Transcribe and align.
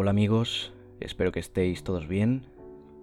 Hola 0.00 0.12
amigos, 0.12 0.72
espero 1.00 1.32
que 1.32 1.40
estéis 1.40 1.82
todos 1.82 2.06
bien, 2.06 2.46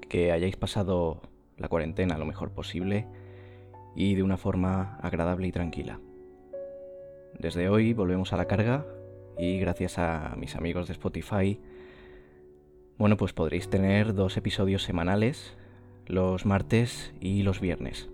que 0.07 0.31
hayáis 0.31 0.55
pasado 0.55 1.23
la 1.57 1.67
cuarentena 1.67 2.17
lo 2.17 2.25
mejor 2.25 2.51
posible 2.51 3.05
y 3.97 4.15
de 4.15 4.23
una 4.23 4.37
forma 4.37 4.95
agradable 5.01 5.45
y 5.45 5.51
tranquila. 5.51 5.99
Desde 7.37 7.67
hoy 7.67 7.91
volvemos 7.91 8.31
a 8.31 8.37
la 8.37 8.45
carga 8.45 8.85
y 9.37 9.59
gracias 9.59 9.99
a 9.99 10.35
mis 10.37 10.55
amigos 10.55 10.87
de 10.87 10.93
Spotify, 10.93 11.59
bueno, 12.97 13.17
pues 13.17 13.33
podréis 13.33 13.69
tener 13.69 14.13
dos 14.13 14.37
episodios 14.37 14.83
semanales, 14.83 15.57
los 16.05 16.45
martes 16.45 17.13
y 17.19 17.43
los 17.43 17.59
viernes. 17.59 18.09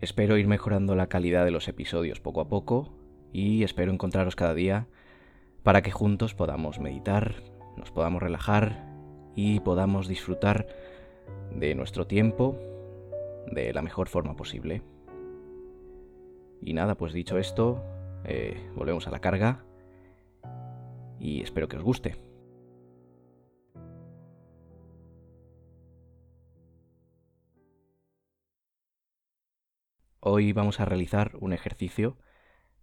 Espero 0.00 0.36
ir 0.36 0.46
mejorando 0.46 0.94
la 0.94 1.08
calidad 1.08 1.44
de 1.44 1.50
los 1.50 1.66
episodios 1.66 2.20
poco 2.20 2.40
a 2.40 2.48
poco 2.48 2.92
y 3.32 3.64
espero 3.64 3.90
encontraros 3.90 4.36
cada 4.36 4.54
día 4.54 4.86
para 5.66 5.82
que 5.82 5.90
juntos 5.90 6.32
podamos 6.32 6.78
meditar, 6.78 7.42
nos 7.76 7.90
podamos 7.90 8.22
relajar 8.22 8.86
y 9.34 9.58
podamos 9.58 10.06
disfrutar 10.06 10.68
de 11.50 11.74
nuestro 11.74 12.06
tiempo 12.06 12.56
de 13.50 13.72
la 13.74 13.82
mejor 13.82 14.08
forma 14.08 14.36
posible. 14.36 14.84
Y 16.62 16.72
nada, 16.72 16.94
pues 16.94 17.12
dicho 17.12 17.36
esto, 17.36 17.82
eh, 18.22 18.70
volvemos 18.76 19.08
a 19.08 19.10
la 19.10 19.18
carga 19.18 19.64
y 21.18 21.42
espero 21.42 21.66
que 21.66 21.78
os 21.78 21.82
guste. 21.82 22.14
Hoy 30.20 30.52
vamos 30.52 30.78
a 30.78 30.84
realizar 30.84 31.32
un 31.40 31.52
ejercicio 31.52 32.18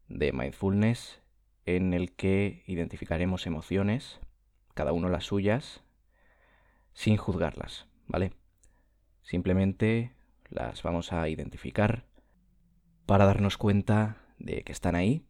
de 0.09 0.33
mindfulness 0.33 1.22
en 1.66 1.94
el 1.94 2.14
que 2.14 2.64
identificaremos 2.67 3.47
emociones, 3.47 4.19
cada 4.73 4.92
uno 4.92 5.09
las 5.09 5.25
suyas, 5.25 5.83
sin 6.94 7.17
juzgarlas, 7.17 7.88
¿vale? 8.08 8.33
Simplemente 9.22 10.14
las 10.50 10.83
vamos 10.83 11.14
a 11.14 11.28
identificar 11.30 12.05
para 13.05 13.25
darnos 13.25 13.58
cuenta 13.58 14.17
de 14.39 14.64
que 14.64 14.72
están 14.72 14.95
ahí 14.95 15.25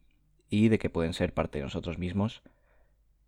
y 0.50 0.68
de 0.68 0.78
que 0.78 0.90
pueden 0.90 1.14
ser 1.14 1.32
parte 1.32 1.58
de 1.58 1.64
nosotros 1.64 1.98
mismos 1.98 2.42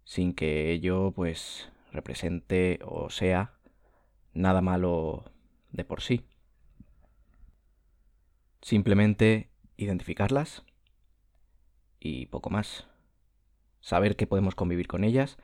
sin 0.05 0.35
que 0.35 0.70
ello 0.70 1.13
pues 1.13 1.69
represente 1.93 2.79
o 2.85 3.11
sea 3.11 3.55
nada 4.35 4.61
malo 4.61 5.33
de 5.73 5.85
por 5.85 6.01
sí. 6.01 6.25
Simplemente 8.63 9.51
identificarlas 9.77 10.65
y 11.98 12.27
poco 12.27 12.51
más 12.51 12.87
saber 13.87 14.17
que 14.17 14.27
podemos 14.27 14.56
convivir 14.56 14.89
con 14.89 15.05
ellas. 15.05 15.39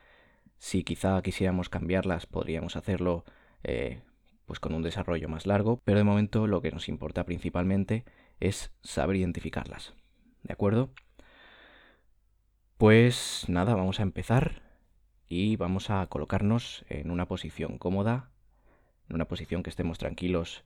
Si 0.57 0.83
quizá 0.83 1.21
quisiéramos 1.21 1.69
cambiarlas, 1.69 2.25
podríamos 2.25 2.75
hacerlo 2.75 3.23
eh, 3.63 4.01
pues 4.45 4.59
con 4.59 4.73
un 4.73 4.83
desarrollo 4.83 5.29
más 5.29 5.47
largo, 5.47 5.79
pero 5.85 5.97
de 5.97 6.03
momento 6.03 6.45
lo 6.45 6.61
que 6.61 6.71
nos 6.71 6.89
importa 6.89 7.23
principalmente 7.23 8.03
es 8.41 8.73
saber 8.83 9.15
identificarlas. 9.15 9.93
¿De 10.43 10.51
acuerdo? 10.51 10.89
Pues 12.75 13.45
nada, 13.47 13.75
vamos 13.75 14.01
a 14.01 14.03
empezar 14.03 14.61
y 15.29 15.55
vamos 15.55 15.89
a 15.89 16.05
colocarnos 16.07 16.83
en 16.89 17.11
una 17.11 17.29
posición 17.29 17.77
cómoda, 17.77 18.29
en 19.07 19.15
una 19.15 19.25
posición 19.29 19.63
que 19.63 19.69
estemos 19.69 19.99
tranquilos 19.99 20.65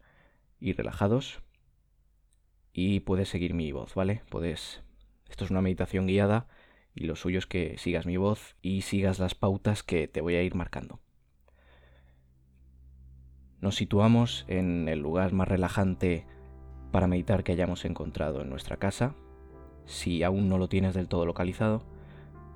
y 0.59 0.73
relajados. 0.73 1.44
Y 2.73 3.02
puedes 3.02 3.30
seguir 3.30 3.53
mi 3.53 3.72
voz, 3.72 3.94
¿vale? 3.94 4.23
Puedes. 4.31 4.81
Esto 5.30 5.45
es 5.45 5.52
una 5.52 5.61
meditación 5.61 6.08
guiada 6.08 6.48
y 6.98 7.06
lo 7.06 7.16
suyo 7.16 7.38
es 7.40 7.45
que 7.45 7.78
sigas 7.78 8.06
mi 8.06 8.17
voz 8.17 8.56
y 8.62 8.81
sigas 8.81 9.20
las 9.20 9.36
pautas 9.36 9.83
que 9.83 10.08
te 10.08 10.21
voy 10.21 10.36
a 10.36 10.42
ir 10.42 10.55
marcando. 10.55 10.99
Nos 13.61 13.76
situamos 13.76 14.45
en 14.48 14.89
el 14.89 14.99
lugar 14.99 15.33
más 15.33 15.48
relajante 15.48 16.26
para 16.92 17.08
meditar 17.08 17.44
que 17.44 17.52
hayamos 17.52 17.86
encontrado 17.86 18.42
en 18.42 18.49
nuestra 18.49 18.77
casa. 18.77 19.16
Si 19.86 20.23
aún 20.23 20.49
no 20.49 20.58
lo 20.58 20.70
tienes 20.70 20.94
del 20.94 21.08
todo 21.08 21.26
localizado, 21.26 21.83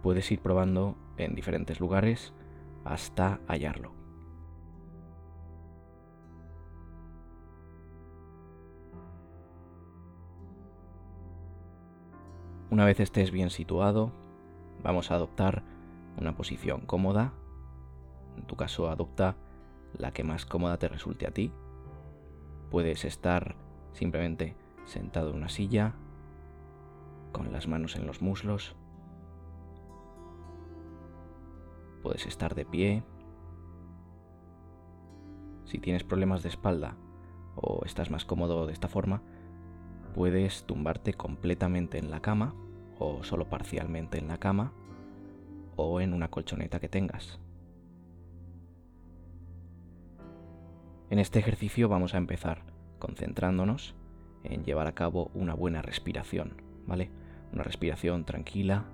puedes 0.01 0.31
ir 0.31 0.39
probando 0.39 0.97
en 1.17 1.35
diferentes 1.35 1.79
lugares 1.79 2.33
hasta 2.83 3.39
hallarlo. 3.47 3.93
Una 12.71 12.85
vez 12.85 13.01
estés 13.01 13.31
bien 13.31 13.49
situado, 13.49 14.13
vamos 14.83 15.11
a 15.11 15.15
adoptar 15.15 15.63
una 16.17 16.35
posición 16.35 16.81
cómoda. 16.81 17.33
En 18.37 18.43
tu 18.43 18.55
caso, 18.55 18.89
adopta 18.89 19.35
la 19.97 20.11
que 20.11 20.23
más 20.23 20.45
cómoda 20.45 20.77
te 20.77 20.87
resulte 20.87 21.27
a 21.27 21.31
ti. 21.31 21.51
Puedes 22.69 23.05
estar 23.05 23.55
simplemente 23.93 24.55
sentado 24.85 25.31
en 25.31 25.37
una 25.37 25.49
silla, 25.49 25.93
con 27.31 27.51
las 27.51 27.67
manos 27.67 27.95
en 27.95 28.05
los 28.05 28.21
muslos. 28.21 28.75
Puedes 32.03 32.25
estar 32.25 32.55
de 32.55 32.65
pie. 32.65 33.03
Si 35.65 35.77
tienes 35.77 36.03
problemas 36.03 36.43
de 36.43 36.49
espalda 36.49 36.97
o 37.55 37.85
estás 37.85 38.09
más 38.09 38.25
cómodo 38.25 38.65
de 38.65 38.73
esta 38.73 38.87
forma, 38.87 39.21
puedes 40.13 40.65
tumbarte 40.65 41.13
completamente 41.13 41.97
en 41.97 42.11
la 42.11 42.21
cama 42.21 42.53
o 43.01 43.23
solo 43.23 43.49
parcialmente 43.49 44.19
en 44.19 44.27
la 44.27 44.37
cama 44.37 44.73
o 45.75 46.01
en 46.01 46.13
una 46.13 46.29
colchoneta 46.29 46.79
que 46.79 46.87
tengas. 46.87 47.39
En 51.09 51.17
este 51.17 51.39
ejercicio 51.39 51.89
vamos 51.89 52.13
a 52.13 52.19
empezar 52.19 52.63
concentrándonos 52.99 53.95
en 54.43 54.63
llevar 54.63 54.85
a 54.85 54.93
cabo 54.93 55.31
una 55.33 55.55
buena 55.55 55.81
respiración, 55.81 56.61
¿vale? 56.85 57.09
Una 57.51 57.63
respiración 57.63 58.23
tranquila 58.23 58.85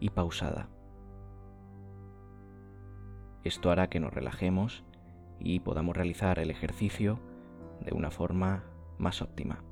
y 0.00 0.08
pausada. 0.08 0.68
Esto 3.44 3.70
hará 3.70 3.90
que 3.90 4.00
nos 4.00 4.12
relajemos 4.12 4.84
y 5.38 5.60
podamos 5.60 5.96
realizar 5.96 6.38
el 6.38 6.50
ejercicio 6.50 7.20
de 7.84 7.92
una 7.92 8.10
forma 8.10 8.64
más 8.98 9.20
óptima. 9.20 9.62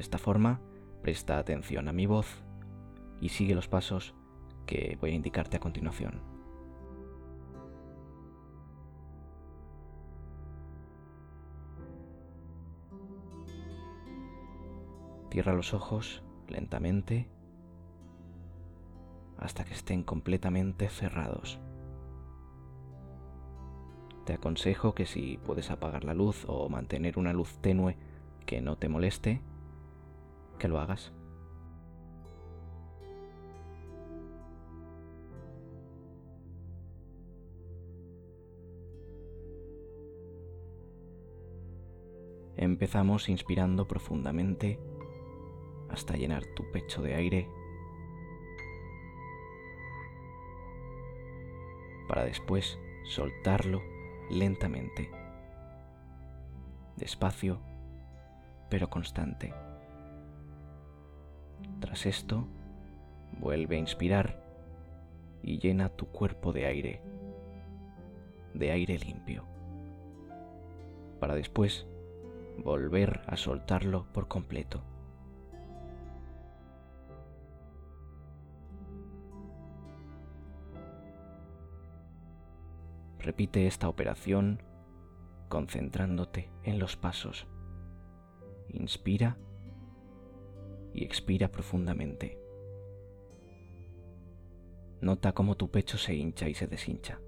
De 0.00 0.04
esta 0.04 0.16
forma, 0.16 0.62
presta 1.02 1.36
atención 1.36 1.86
a 1.86 1.92
mi 1.92 2.06
voz 2.06 2.42
y 3.20 3.28
sigue 3.28 3.54
los 3.54 3.68
pasos 3.68 4.14
que 4.64 4.96
voy 4.98 5.10
a 5.10 5.14
indicarte 5.14 5.58
a 5.58 5.60
continuación. 5.60 6.22
Cierra 15.30 15.52
los 15.52 15.74
ojos 15.74 16.22
lentamente 16.48 17.28
hasta 19.36 19.66
que 19.66 19.74
estén 19.74 20.02
completamente 20.02 20.88
cerrados. 20.88 21.60
Te 24.24 24.32
aconsejo 24.32 24.94
que 24.94 25.04
si 25.04 25.36
puedes 25.44 25.70
apagar 25.70 26.04
la 26.04 26.14
luz 26.14 26.46
o 26.48 26.70
mantener 26.70 27.18
una 27.18 27.34
luz 27.34 27.58
tenue 27.58 27.98
que 28.46 28.62
no 28.62 28.78
te 28.78 28.88
moleste, 28.88 29.42
que 30.60 30.68
lo 30.68 30.78
hagas. 30.78 31.12
Empezamos 42.56 43.30
inspirando 43.30 43.88
profundamente 43.88 44.78
hasta 45.88 46.14
llenar 46.14 46.44
tu 46.54 46.70
pecho 46.70 47.00
de 47.00 47.14
aire 47.14 47.48
para 52.06 52.24
después 52.24 52.78
soltarlo 53.04 53.80
lentamente, 54.30 55.10
despacio 56.96 57.60
pero 58.68 58.90
constante. 58.90 59.54
Tras 61.80 62.06
esto, 62.06 62.46
vuelve 63.38 63.76
a 63.76 63.80
inspirar 63.80 64.42
y 65.42 65.58
llena 65.58 65.88
tu 65.88 66.06
cuerpo 66.06 66.52
de 66.52 66.66
aire, 66.66 67.00
de 68.54 68.70
aire 68.70 68.98
limpio, 68.98 69.44
para 71.18 71.34
después 71.34 71.86
volver 72.58 73.22
a 73.26 73.36
soltarlo 73.36 74.06
por 74.12 74.28
completo. 74.28 74.82
Repite 83.18 83.66
esta 83.66 83.88
operación 83.88 84.62
concentrándote 85.48 86.50
en 86.62 86.78
los 86.78 86.96
pasos. 86.96 87.46
Inspira 88.68 89.36
y 90.92 91.04
expira 91.04 91.50
profundamente. 91.50 92.38
Nota 95.00 95.32
cómo 95.32 95.56
tu 95.56 95.70
pecho 95.70 95.96
se 95.96 96.14
hincha 96.14 96.48
y 96.48 96.54
se 96.54 96.66
deshincha. 96.66 97.20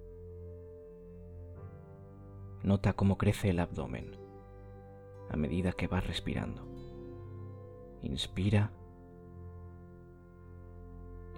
Nota 2.62 2.92
cómo 2.92 3.18
crece 3.18 3.50
el 3.50 3.60
abdomen 3.60 4.16
a 5.30 5.36
medida 5.36 5.72
que 5.72 5.86
vas 5.86 6.06
respirando. 6.06 6.66
Inspira 8.02 8.70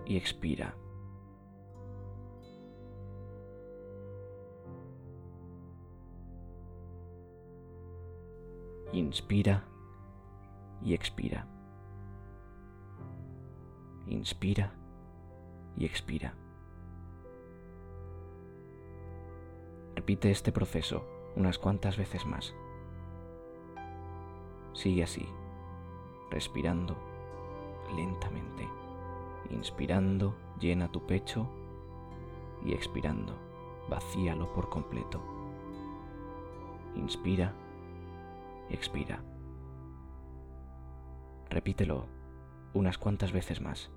y 0.06 0.16
expira. 0.16 0.76
Inspira 8.92 9.64
y 10.82 10.94
expira. 10.94 11.53
Inspira 14.06 14.72
y 15.76 15.84
expira. 15.84 16.34
Repite 19.94 20.30
este 20.30 20.52
proceso 20.52 21.04
unas 21.36 21.58
cuantas 21.58 21.96
veces 21.96 22.26
más. 22.26 22.54
Sigue 24.72 25.02
así, 25.02 25.26
respirando 26.30 26.96
lentamente. 27.96 28.68
Inspirando, 29.50 30.34
llena 30.58 30.90
tu 30.90 31.06
pecho 31.06 31.48
y 32.64 32.72
expirando, 32.72 33.34
vacíalo 33.88 34.52
por 34.52 34.68
completo. 34.68 35.22
Inspira 36.96 37.54
expira. 38.70 39.22
Repítelo 41.50 42.06
unas 42.74 42.98
cuantas 42.98 43.32
veces 43.32 43.60
más. 43.60 43.90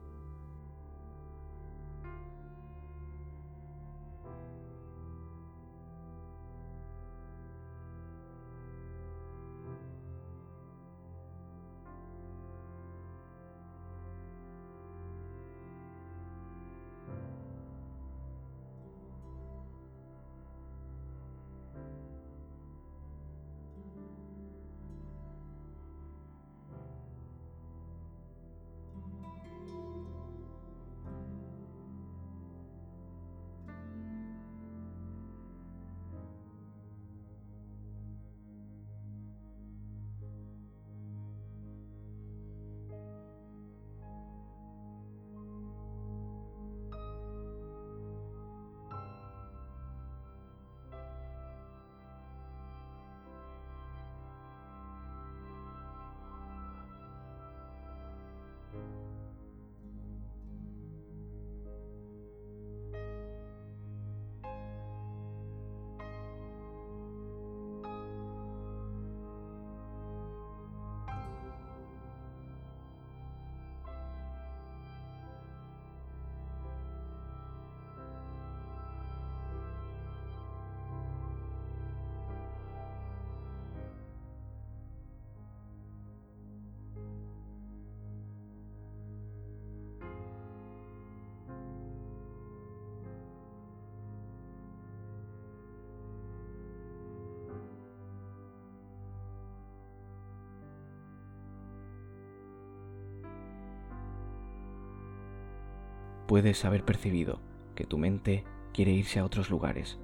Puedes 106.28 106.66
haber 106.66 106.84
percibido 106.84 107.40
que 107.74 107.86
tu 107.86 107.98
mente 107.98 108.44
quiere 108.74 108.92
irse 108.92 109.20
a 109.20 109.26
otros 109.26 109.50
lugares, 109.50 109.98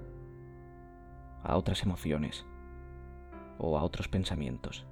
a 1.43 1.57
otras 1.57 1.83
emociones 1.83 2.45
o 3.59 3.77
a 3.77 3.83
otros 3.83 4.07
pensamientos. 4.07 4.85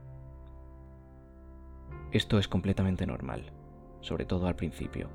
Esto 2.11 2.37
es 2.37 2.49
completamente 2.49 3.07
normal, 3.07 3.45
sobre 4.01 4.25
todo 4.25 4.47
al 4.47 4.57
principio. 4.57 5.09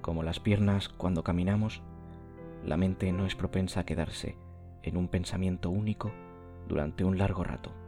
Como 0.00 0.22
las 0.22 0.38
piernas 0.38 0.88
cuando 0.88 1.24
caminamos, 1.24 1.82
la 2.64 2.76
mente 2.76 3.12
no 3.12 3.26
es 3.26 3.34
propensa 3.34 3.80
a 3.80 3.84
quedarse 3.84 4.36
en 4.84 4.96
un 4.96 5.08
pensamiento 5.08 5.70
único 5.70 6.12
durante 6.68 7.04
un 7.04 7.18
largo 7.18 7.42
rato. 7.42 7.81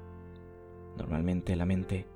Normalmente 0.97 1.57
la 1.57 1.67
mente 1.67 2.07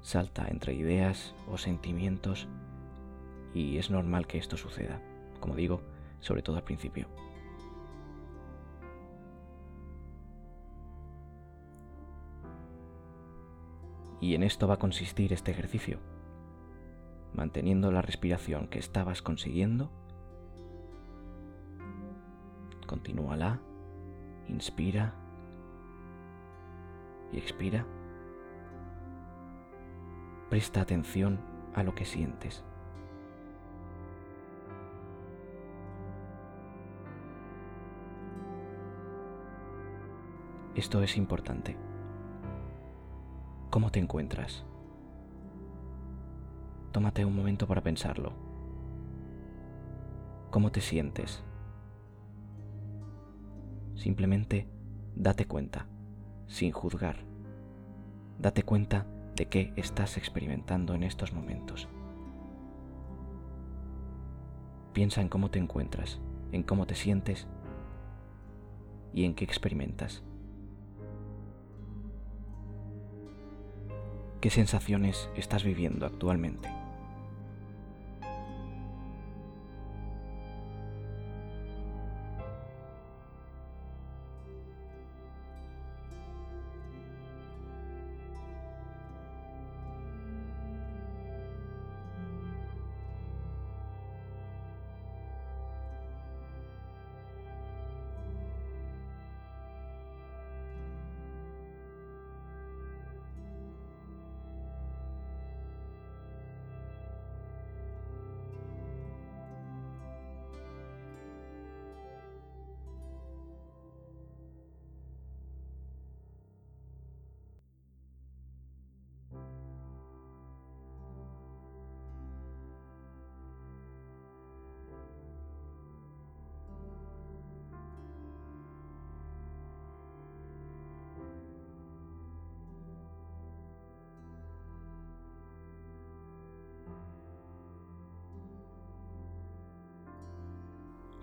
salta 0.00 0.46
entre 0.48 0.74
ideas 0.74 1.34
o 1.46 1.58
sentimientos 1.58 2.48
y 3.54 3.78
es 3.78 3.90
normal 3.90 4.26
que 4.26 4.38
esto 4.38 4.56
suceda, 4.56 5.00
como 5.40 5.56
digo, 5.56 5.82
sobre 6.20 6.42
todo 6.42 6.56
al 6.56 6.64
principio. 6.64 7.08
Y 14.20 14.34
en 14.34 14.42
esto 14.42 14.66
va 14.66 14.74
a 14.74 14.78
consistir 14.78 15.32
este 15.32 15.52
ejercicio, 15.52 16.00
manteniendo 17.34 17.92
la 17.92 18.02
respiración 18.02 18.66
que 18.68 18.78
estabas 18.78 19.22
consiguiendo. 19.22 19.90
Continúala, 22.86 23.60
inspira 24.48 25.14
y 27.32 27.38
expira. 27.38 27.86
Presta 30.50 30.80
atención 30.80 31.38
a 31.74 31.82
lo 31.82 31.94
que 31.94 32.06
sientes. 32.06 32.64
Esto 40.74 41.02
es 41.02 41.18
importante. 41.18 41.76
¿Cómo 43.68 43.90
te 43.90 43.98
encuentras? 43.98 44.64
Tómate 46.92 47.26
un 47.26 47.36
momento 47.36 47.66
para 47.66 47.82
pensarlo. 47.82 48.32
¿Cómo 50.50 50.72
te 50.72 50.80
sientes? 50.80 51.44
Simplemente 53.96 54.66
date 55.14 55.46
cuenta, 55.46 55.86
sin 56.46 56.72
juzgar. 56.72 57.16
Date 58.38 58.62
cuenta 58.62 59.04
de 59.38 59.46
qué 59.46 59.72
estás 59.76 60.16
experimentando 60.16 60.94
en 60.94 61.04
estos 61.04 61.32
momentos. 61.32 61.88
Piensa 64.92 65.20
en 65.20 65.28
cómo 65.28 65.50
te 65.50 65.60
encuentras, 65.60 66.18
en 66.50 66.64
cómo 66.64 66.86
te 66.86 66.96
sientes 66.96 67.46
y 69.14 69.24
en 69.24 69.34
qué 69.34 69.44
experimentas. 69.44 70.24
¿Qué 74.40 74.50
sensaciones 74.50 75.30
estás 75.36 75.62
viviendo 75.62 76.04
actualmente? 76.04 76.77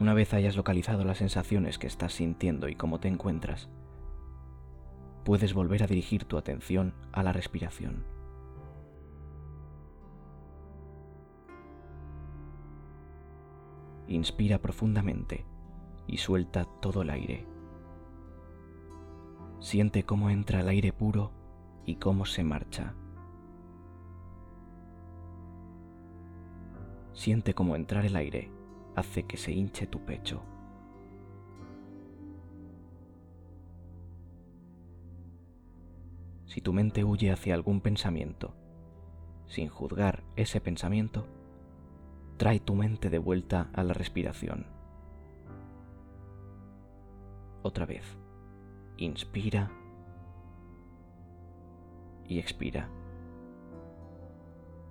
Una 0.06 0.14
vez 0.14 0.36
hayas 0.36 0.56
localizado 0.56 1.04
las 1.04 1.18
sensaciones 1.18 1.80
que 1.80 1.88
estás 1.88 2.14
sintiendo 2.14 2.70
y 2.70 2.76
cómo 2.76 3.00
te 3.00 3.08
encuentras, 3.08 3.70
puedes 5.24 5.56
volver 5.56 5.82
a 5.82 5.88
dirigir 5.88 6.26
tu 6.26 6.38
atención 6.38 6.94
a 7.12 7.24
la 7.24 7.34
respiración. 7.34 8.06
Inspira 14.08 14.60
profundamente 14.60 15.44
y 16.06 16.18
suelta 16.18 16.66
todo 16.66 17.02
el 17.02 17.10
aire. 17.10 17.48
Siente 19.60 20.04
cómo 20.04 20.30
entra 20.30 20.60
el 20.60 20.68
aire 20.68 20.94
puro 20.94 21.32
y 21.84 21.96
cómo 21.96 22.28
se 22.28 22.44
marcha. 22.44 22.94
Siente 27.14 27.56
cómo 27.56 27.76
entrar 27.76 28.06
el 28.06 28.16
aire 28.16 28.55
hace 28.96 29.24
que 29.24 29.38
se 29.38 29.52
hinche 29.52 29.88
tu 29.88 30.00
pecho. 30.00 30.42
Si 36.46 36.62
tu 36.62 36.72
mente 36.72 37.04
huye 37.04 37.32
hacia 37.32 37.54
algún 37.54 37.82
pensamiento, 37.82 38.56
sin 39.48 39.68
juzgar 39.68 40.24
ese 40.36 40.62
pensamiento, 40.62 41.28
trae 42.38 42.60
tu 42.60 42.76
mente 42.76 43.10
de 43.10 43.20
vuelta 43.20 43.70
a 43.74 43.84
la 43.84 43.94
respiración. 43.94 44.66
Otra 47.62 47.86
vez, 47.86 48.04
inspira 48.98 49.72
y 52.28 52.40
expira, 52.40 52.90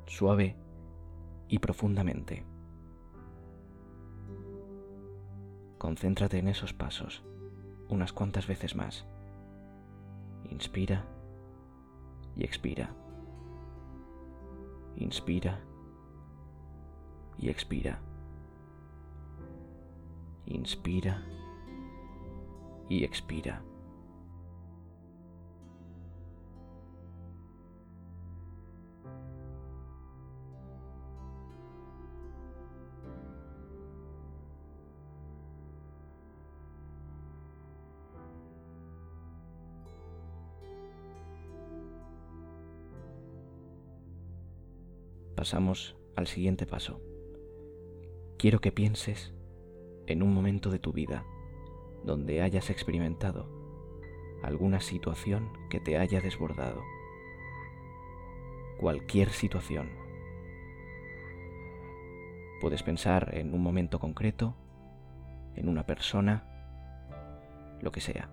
suave 0.06 0.56
y 1.48 1.58
profundamente. 1.58 2.53
Concéntrate 5.84 6.38
en 6.38 6.48
esos 6.48 6.72
pasos 6.72 7.22
unas 7.90 8.14
cuantas 8.14 8.46
veces 8.46 8.74
más. 8.74 9.04
Inspira 10.50 11.04
y 12.34 12.42
expira. 12.42 12.88
Inspira 14.96 15.60
y 17.36 17.50
expira. 17.50 18.00
Inspira 20.46 21.22
y 22.88 23.04
expira. 23.04 23.62
Pasamos 45.44 45.94
al 46.16 46.26
siguiente 46.26 46.64
paso. 46.64 47.02
Quiero 48.38 48.62
que 48.62 48.72
pienses 48.72 49.34
en 50.06 50.22
un 50.22 50.32
momento 50.32 50.70
de 50.70 50.78
tu 50.78 50.94
vida 50.94 51.26
donde 52.02 52.40
hayas 52.40 52.70
experimentado 52.70 53.46
alguna 54.42 54.80
situación 54.80 55.52
que 55.68 55.80
te 55.80 55.98
haya 55.98 56.22
desbordado. 56.22 56.80
Cualquier 58.80 59.28
situación. 59.28 59.90
Puedes 62.62 62.82
pensar 62.82 63.34
en 63.34 63.52
un 63.52 63.62
momento 63.62 64.00
concreto, 64.00 64.56
en 65.56 65.68
una 65.68 65.84
persona, 65.84 66.46
lo 67.82 67.92
que 67.92 68.00
sea. 68.00 68.30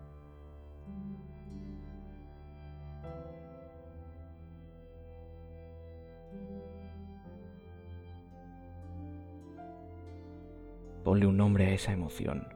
Ponle 11.11 11.27
un 11.27 11.35
nombre 11.35 11.65
a 11.65 11.73
esa 11.73 11.91
emoción. 11.91 12.47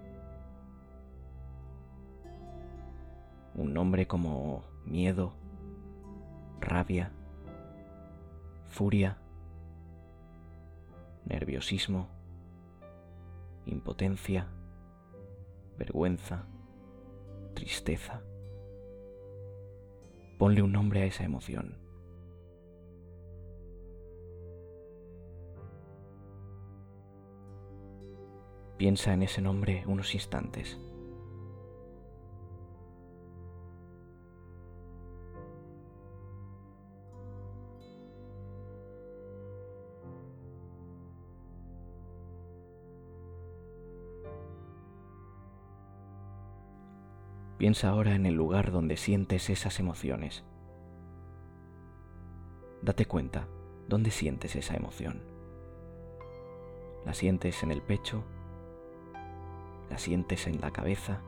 Un 3.53 3.73
nombre 3.73 4.07
como 4.07 4.63
miedo, 4.85 5.33
rabia, 6.61 7.11
furia, 8.69 9.17
nerviosismo, 11.25 12.07
impotencia, 13.65 14.47
vergüenza, 15.77 16.45
tristeza. 17.55 18.21
Ponle 20.37 20.61
un 20.61 20.71
nombre 20.71 21.01
a 21.01 21.05
esa 21.07 21.25
emoción. 21.25 21.84
Piensa 28.77 29.13
en 29.13 29.23
ese 29.23 29.41
nombre 29.41 29.83
unos 29.87 30.13
instantes. 30.15 30.77
Piensa 47.57 47.89
ahora 47.89 48.13
en 48.15 48.25
el 48.25 48.33
lugar 48.33 48.71
donde 48.71 48.97
sientes 48.97 49.49
esas 49.49 49.79
emociones. 49.79 50.43
Date 52.81 53.05
cuenta, 53.05 53.47
¿dónde 53.87 54.11
sientes 54.11 54.57
esa 54.57 54.75
emoción? 54.75 55.23
¿La 57.05 57.13
sientes 57.13 57.63
en 57.63 57.71
el 57.71 57.81
pecho, 57.81 58.25
la 59.89 59.97
sientes 59.97 60.47
en 60.47 60.61
la 60.61 60.71
cabeza, 60.71 61.21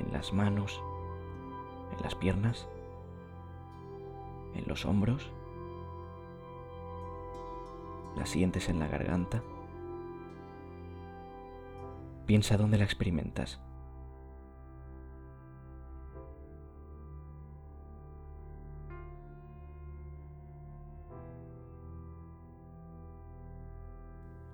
en 0.00 0.12
las 0.12 0.32
manos, 0.32 0.82
en 1.96 2.02
las 2.02 2.14
piernas, 2.14 2.68
en 4.54 4.64
los 4.66 4.84
hombros. 4.84 5.30
La 8.16 8.24
sientes 8.24 8.68
en 8.68 8.78
la 8.78 8.88
garganta. 8.88 9.42
Piensa 12.24 12.56
dónde 12.56 12.78
la 12.78 12.84
experimentas. 12.84 13.60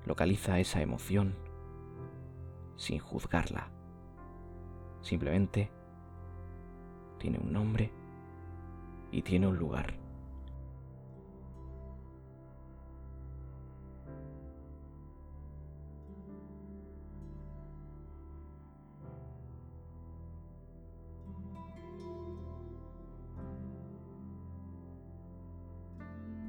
Localiza 0.04 0.58
esa 0.58 0.82
emoción 0.82 1.36
sin 2.82 2.98
juzgarla. 2.98 3.70
Simplemente 5.02 5.70
tiene 7.20 7.38
un 7.38 7.52
nombre 7.52 7.92
y 9.12 9.22
tiene 9.22 9.46
un 9.46 9.56
lugar. 9.56 9.94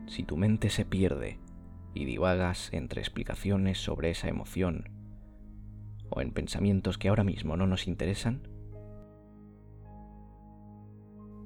Si 0.07 0.23
tu 0.23 0.35
mente 0.35 0.71
se 0.71 0.83
pierde 0.83 1.37
y 1.93 2.05
divagas 2.05 2.73
entre 2.73 3.01
explicaciones 3.01 3.77
sobre 3.77 4.09
esa 4.09 4.29
emoción 4.29 5.02
o 6.15 6.21
en 6.21 6.31
pensamientos 6.31 6.97
que 6.97 7.09
ahora 7.09 7.23
mismo 7.23 7.57
no 7.57 7.65
nos 7.65 7.87
interesan, 7.87 8.47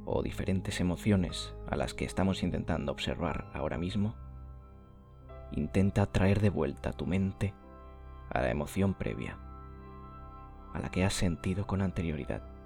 o 0.06 0.22
diferentes 0.22 0.80
emociones 0.80 1.54
a 1.70 1.76
las 1.76 1.94
que 1.94 2.06
estamos 2.06 2.44
intentando 2.44 2.92
observar 2.92 3.50
ahora 3.54 3.78
mismo, 3.78 4.16
intenta 5.52 6.06
traer 6.06 6.42
de 6.42 6.50
vuelta 6.50 6.92
tu 6.92 7.06
mente 7.06 7.54
a 8.30 8.42
la 8.42 8.52
emoción 8.52 8.94
previa, 8.94 9.38
a 10.74 10.80
la 10.80 10.90
que 10.92 11.06
has 11.06 11.14
sentido 11.14 11.66
con 11.66 11.82
anterioridad. 11.82 12.57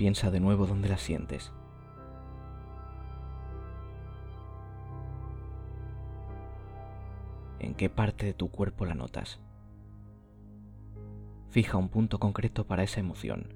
Piensa 0.00 0.30
de 0.30 0.40
nuevo 0.40 0.66
dónde 0.66 0.88
la 0.88 0.96
sientes. 0.96 1.52
en 7.58 7.74
qué 7.74 7.90
parte 7.90 8.24
de 8.24 8.32
tu 8.32 8.50
cuerpo 8.50 8.86
la 8.86 8.94
notas. 8.94 9.40
Fija 11.50 11.76
un 11.76 11.90
punto 11.90 12.18
concreto 12.18 12.66
para 12.66 12.82
esa 12.82 13.00
emoción. 13.00 13.52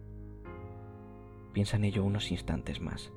Piensa 1.55 1.79
en 1.79 1.85
ello 1.85 2.05
unos 2.05 2.31
instantes 2.31 2.79
más. 2.79 3.11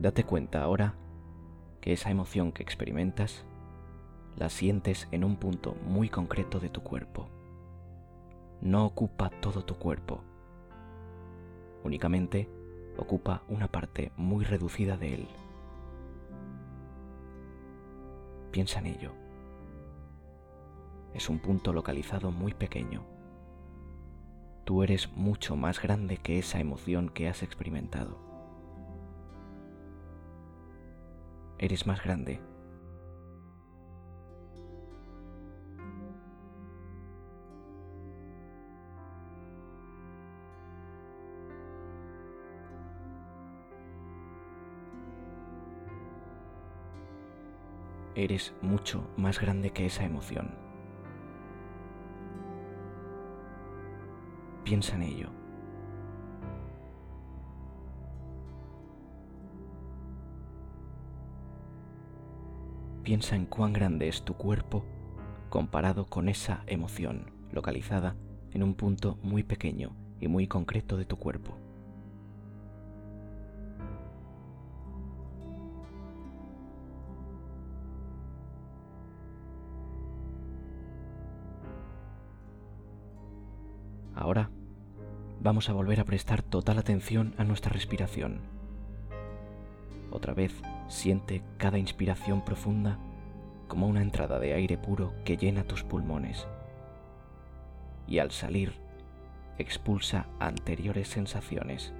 Date 0.00 0.24
cuenta 0.24 0.62
ahora 0.62 0.94
que 1.82 1.92
esa 1.92 2.10
emoción 2.10 2.52
que 2.52 2.62
experimentas 2.62 3.44
la 4.34 4.48
sientes 4.48 5.06
en 5.10 5.24
un 5.24 5.36
punto 5.36 5.76
muy 5.84 6.08
concreto 6.08 6.58
de 6.58 6.70
tu 6.70 6.82
cuerpo. 6.82 7.28
No 8.62 8.86
ocupa 8.86 9.28
todo 9.28 9.62
tu 9.62 9.74
cuerpo. 9.74 10.22
Únicamente 11.84 12.48
ocupa 12.96 13.42
una 13.46 13.68
parte 13.68 14.10
muy 14.16 14.46
reducida 14.46 14.96
de 14.96 15.16
él. 15.16 15.28
Piensa 18.52 18.78
en 18.78 18.86
ello. 18.86 19.12
Es 21.12 21.28
un 21.28 21.40
punto 21.40 21.74
localizado 21.74 22.30
muy 22.30 22.54
pequeño. 22.54 23.02
Tú 24.64 24.82
eres 24.82 25.12
mucho 25.12 25.56
más 25.56 25.82
grande 25.82 26.16
que 26.16 26.38
esa 26.38 26.58
emoción 26.58 27.10
que 27.10 27.28
has 27.28 27.42
experimentado. 27.42 28.29
Eres 31.60 31.86
más 31.86 32.02
grande. 32.02 32.40
Eres 48.14 48.54
mucho 48.62 49.06
más 49.18 49.38
grande 49.38 49.70
que 49.70 49.84
esa 49.84 50.04
emoción. 50.04 50.54
Piensa 54.64 54.94
en 54.96 55.02
ello. 55.02 55.49
Piensa 63.10 63.34
en 63.34 63.44
cuán 63.44 63.72
grande 63.72 64.06
es 64.06 64.22
tu 64.22 64.34
cuerpo 64.34 64.84
comparado 65.48 66.06
con 66.06 66.28
esa 66.28 66.62
emoción 66.68 67.32
localizada 67.50 68.14
en 68.52 68.62
un 68.62 68.76
punto 68.76 69.18
muy 69.20 69.42
pequeño 69.42 69.96
y 70.20 70.28
muy 70.28 70.46
concreto 70.46 70.96
de 70.96 71.06
tu 71.06 71.16
cuerpo. 71.16 71.56
Ahora 84.14 84.50
vamos 85.40 85.68
a 85.68 85.72
volver 85.72 85.98
a 85.98 86.04
prestar 86.04 86.42
total 86.44 86.78
atención 86.78 87.34
a 87.38 87.42
nuestra 87.42 87.72
respiración. 87.72 88.38
Otra 90.12 90.32
vez 90.32 90.62
Siente 90.90 91.44
cada 91.56 91.78
inspiración 91.78 92.44
profunda 92.44 92.98
como 93.68 93.86
una 93.86 94.02
entrada 94.02 94.40
de 94.40 94.54
aire 94.54 94.76
puro 94.76 95.14
que 95.24 95.36
llena 95.36 95.62
tus 95.62 95.84
pulmones. 95.84 96.48
Y 98.08 98.18
al 98.18 98.32
salir, 98.32 98.74
expulsa 99.56 100.26
anteriores 100.40 101.06
sensaciones. 101.06 101.94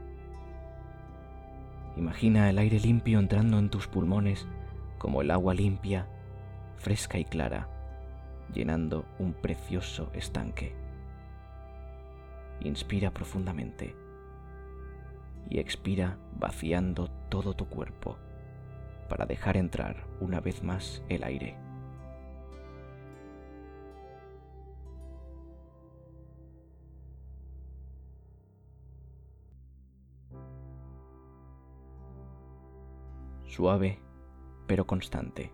Imagina 1.96 2.50
el 2.50 2.58
aire 2.58 2.80
limpio 2.80 3.20
entrando 3.20 3.60
en 3.60 3.70
tus 3.70 3.86
pulmones 3.86 4.48
como 4.98 5.22
el 5.22 5.30
agua 5.30 5.54
limpia, 5.54 6.08
fresca 6.76 7.16
y 7.20 7.24
clara, 7.24 7.68
llenando 8.52 9.04
un 9.20 9.34
precioso 9.34 10.10
estanque. 10.14 10.74
Inspira 12.60 13.12
profundamente 13.12 13.94
y 15.48 15.60
expira 15.60 16.18
vaciando 16.36 17.08
todo 17.28 17.54
tu 17.54 17.66
cuerpo 17.66 18.18
para 19.10 19.26
dejar 19.26 19.56
entrar 19.56 20.06
una 20.20 20.40
vez 20.40 20.62
más 20.62 21.02
el 21.08 21.24
aire. 21.24 21.58
Suave 33.44 33.98
pero 34.68 34.86
constante. 34.86 35.52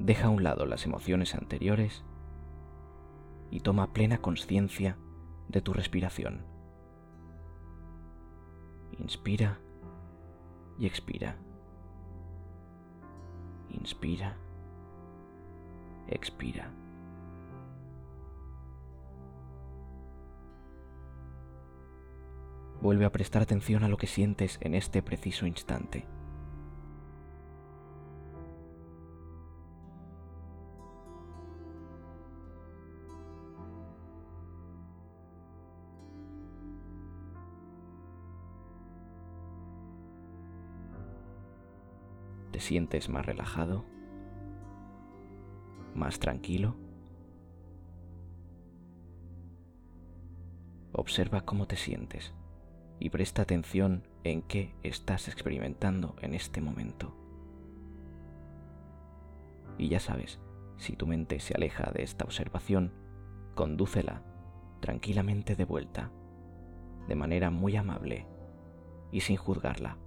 Deja 0.00 0.26
a 0.26 0.30
un 0.30 0.42
lado 0.42 0.66
las 0.66 0.84
emociones 0.86 1.36
anteriores 1.36 2.02
y 3.52 3.60
toma 3.60 3.92
plena 3.92 4.18
conciencia 4.18 4.98
de 5.46 5.60
tu 5.60 5.72
respiración. 5.72 6.44
Inspira 8.98 9.60
y 10.78 10.86
expira. 10.86 11.36
Inspira, 13.70 14.36
expira. 16.08 16.70
Vuelve 22.80 23.04
a 23.04 23.12
prestar 23.12 23.42
atención 23.42 23.84
a 23.84 23.88
lo 23.88 23.96
que 23.96 24.06
sientes 24.06 24.58
en 24.60 24.74
este 24.74 25.02
preciso 25.02 25.46
instante. 25.46 26.06
¿Te 42.56 42.62
sientes 42.62 43.10
más 43.10 43.26
relajado? 43.26 43.84
¿Más 45.94 46.18
tranquilo? 46.18 46.74
Observa 50.92 51.42
cómo 51.42 51.66
te 51.66 51.76
sientes 51.76 52.32
y 52.98 53.10
presta 53.10 53.42
atención 53.42 54.08
en 54.24 54.40
qué 54.40 54.74
estás 54.82 55.28
experimentando 55.28 56.16
en 56.22 56.32
este 56.32 56.62
momento. 56.62 57.14
Y 59.76 59.90
ya 59.90 60.00
sabes, 60.00 60.40
si 60.78 60.96
tu 60.96 61.06
mente 61.06 61.40
se 61.40 61.52
aleja 61.52 61.90
de 61.92 62.04
esta 62.04 62.24
observación, 62.24 62.90
condúcela 63.54 64.22
tranquilamente 64.80 65.56
de 65.56 65.66
vuelta, 65.66 66.10
de 67.06 67.16
manera 67.16 67.50
muy 67.50 67.76
amable 67.76 68.26
y 69.12 69.20
sin 69.20 69.36
juzgarla. 69.36 69.98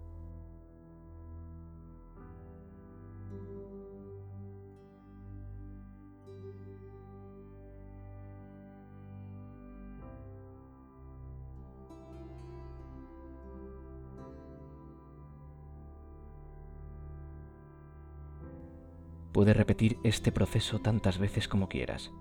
Puedes 19.32 19.56
repetir 19.56 20.00
este 20.04 20.32
proceso 20.32 20.80
tantas 20.80 21.20
veces 21.20 21.48
como 21.48 21.70
quieras, 21.70 22.12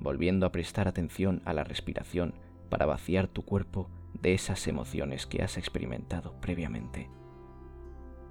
volviendo 0.00 0.44
a 0.44 0.52
prestar 0.52 0.86
atención 0.86 1.40
a 1.46 1.54
la 1.54 1.64
respiración 1.64 2.34
para 2.68 2.84
vaciar 2.84 3.26
tu 3.26 3.42
cuerpo 3.42 3.88
de 4.12 4.34
esas 4.34 4.66
emociones 4.66 5.26
que 5.26 5.42
has 5.42 5.56
experimentado 5.56 6.38
previamente. 6.42 7.08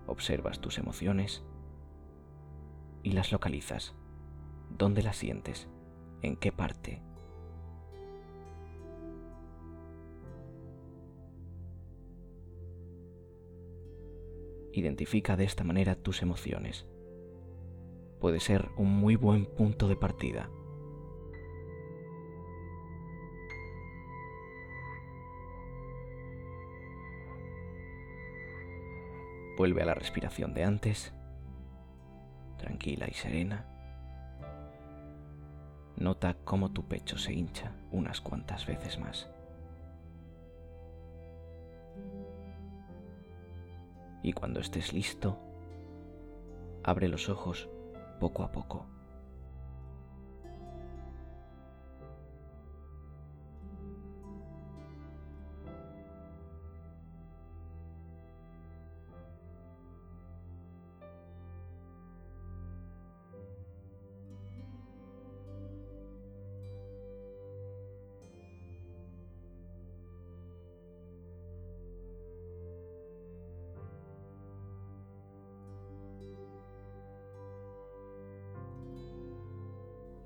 Observas 0.05 0.61
tus 0.61 0.77
emociones 0.77 1.43
y 3.01 3.13
las 3.13 3.31
localizas. 3.31 3.95
¿Dónde 4.69 5.01
las 5.01 5.17
sientes? 5.17 5.67
¿En 6.21 6.35
qué 6.35 6.51
parte? 6.51 7.01
Identifica 14.73 15.35
de 15.35 15.45
esta 15.45 15.63
manera 15.63 15.95
tus 15.95 16.21
emociones 16.21 16.85
puede 18.19 18.39
ser 18.39 18.69
un 18.77 18.89
muy 18.99 19.15
buen 19.15 19.45
punto 19.45 19.87
de 19.87 19.95
partida. 19.95 20.49
Vuelve 29.57 29.81
a 29.81 29.85
la 29.85 29.95
respiración 29.95 30.53
de 30.53 30.63
antes, 30.63 31.13
tranquila 32.57 33.07
y 33.09 33.13
serena. 33.13 33.65
Nota 35.95 36.35
cómo 36.43 36.71
tu 36.71 36.87
pecho 36.87 37.17
se 37.17 37.33
hincha 37.33 37.71
unas 37.91 38.21
cuantas 38.21 38.67
veces 38.67 38.99
más. 38.99 39.27
Y 44.21 44.33
cuando 44.33 44.59
estés 44.59 44.93
listo, 44.93 45.39
abre 46.83 47.07
los 47.07 47.29
ojos 47.29 47.67
poco 48.17 48.43
a 48.43 48.51
poco. 48.51 48.96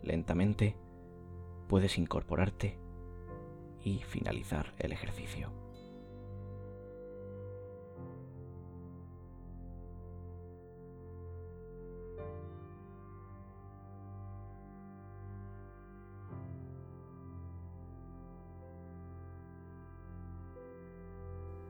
Lentamente 0.03 0.75
puedes 1.67 1.97
incorporarte 1.97 2.77
y 3.83 3.99
finalizar 3.99 4.73
el 4.77 4.91
ejercicio. 4.91 5.51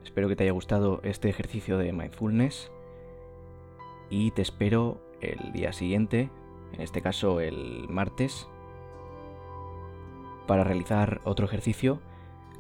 Espero 0.03 0.27
que 0.27 0.35
te 0.35 0.43
haya 0.43 0.51
gustado 0.51 0.99
este 1.03 1.29
ejercicio 1.29 1.77
de 1.77 1.93
mindfulness 1.93 2.69
y 4.09 4.31
te 4.31 4.41
espero 4.41 5.01
el 5.21 5.53
día 5.53 5.71
siguiente 5.71 6.29
en 6.73 6.81
este 6.81 7.01
caso 7.01 7.39
el 7.39 7.87
martes, 7.89 8.47
para 10.47 10.63
realizar 10.63 11.21
otro 11.23 11.45
ejercicio 11.45 12.01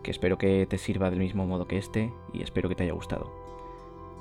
que 0.03 0.11
espero 0.11 0.37
que 0.37 0.65
te 0.65 0.77
sirva 0.77 1.09
del 1.09 1.19
mismo 1.19 1.45
modo 1.45 1.67
que 1.67 1.77
este 1.77 2.13
y 2.33 2.41
espero 2.41 2.69
que 2.69 2.75
te 2.75 2.83
haya 2.83 2.93
gustado. 2.93 3.31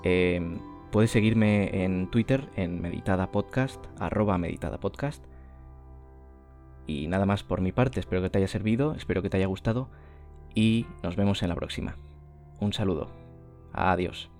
Em, 0.02 0.58
puedes 0.90 1.10
seguirme 1.10 1.84
en 1.84 2.10
Twitter 2.10 2.48
en 2.56 2.80
Meditada 2.80 3.30
Podcast, 3.30 3.84
arroba 3.98 4.38
Meditada 4.38 4.80
Podcast. 4.80 5.24
Y 6.86 7.06
nada 7.06 7.26
más 7.26 7.44
por 7.44 7.60
mi 7.60 7.72
parte, 7.72 8.00
espero 8.00 8.22
que 8.22 8.30
te 8.30 8.38
haya 8.38 8.48
servido, 8.48 8.94
espero 8.94 9.22
que 9.22 9.30
te 9.30 9.36
haya 9.36 9.46
gustado 9.46 9.88
y 10.54 10.86
nos 11.02 11.16
vemos 11.16 11.42
en 11.42 11.50
la 11.50 11.54
próxima. 11.54 11.96
Un 12.58 12.72
saludo. 12.72 13.08
Adiós. 13.72 14.30